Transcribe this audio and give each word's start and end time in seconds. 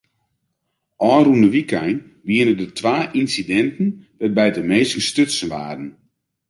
Ofrûne 1.13 1.47
wykein 1.53 1.97
wiene 2.27 2.53
der 2.59 2.71
twa 2.77 2.97
ynsidinten 3.19 3.87
wêrby't 4.19 4.57
minsken 4.69 5.05
stutsen 5.09 5.47
waarden. 5.53 5.89